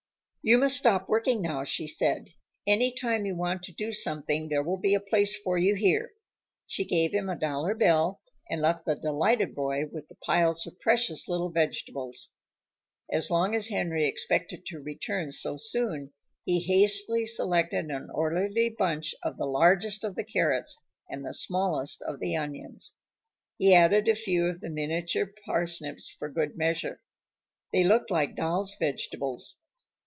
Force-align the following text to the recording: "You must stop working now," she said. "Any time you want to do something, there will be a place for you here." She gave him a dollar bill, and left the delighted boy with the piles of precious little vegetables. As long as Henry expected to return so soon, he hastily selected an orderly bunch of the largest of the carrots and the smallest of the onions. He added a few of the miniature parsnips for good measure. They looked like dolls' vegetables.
"You 0.43 0.57
must 0.57 0.77
stop 0.77 1.07
working 1.07 1.39
now," 1.43 1.63
she 1.63 1.85
said. 1.85 2.25
"Any 2.65 2.95
time 2.99 3.27
you 3.27 3.35
want 3.35 3.61
to 3.61 3.71
do 3.71 3.91
something, 3.91 4.49
there 4.49 4.63
will 4.63 4.79
be 4.79 4.95
a 4.95 4.99
place 4.99 5.35
for 5.39 5.55
you 5.59 5.75
here." 5.75 6.13
She 6.65 6.83
gave 6.83 7.13
him 7.13 7.29
a 7.29 7.37
dollar 7.37 7.75
bill, 7.75 8.21
and 8.49 8.59
left 8.59 8.85
the 8.85 8.95
delighted 8.95 9.53
boy 9.53 9.83
with 9.91 10.07
the 10.07 10.15
piles 10.15 10.65
of 10.65 10.79
precious 10.79 11.27
little 11.27 11.51
vegetables. 11.51 12.29
As 13.11 13.29
long 13.29 13.53
as 13.53 13.67
Henry 13.67 14.07
expected 14.07 14.65
to 14.65 14.79
return 14.79 15.29
so 15.29 15.57
soon, 15.57 16.11
he 16.43 16.59
hastily 16.61 17.27
selected 17.27 17.91
an 17.91 18.09
orderly 18.11 18.69
bunch 18.75 19.13
of 19.21 19.37
the 19.37 19.45
largest 19.45 20.03
of 20.03 20.15
the 20.15 20.23
carrots 20.23 20.75
and 21.07 21.23
the 21.23 21.35
smallest 21.35 22.01
of 22.01 22.19
the 22.19 22.35
onions. 22.35 22.97
He 23.59 23.75
added 23.75 24.07
a 24.07 24.15
few 24.15 24.47
of 24.47 24.59
the 24.59 24.71
miniature 24.71 25.31
parsnips 25.45 26.09
for 26.09 26.29
good 26.29 26.57
measure. 26.57 26.99
They 27.71 27.83
looked 27.83 28.09
like 28.09 28.35
dolls' 28.35 28.75
vegetables. 28.79 29.59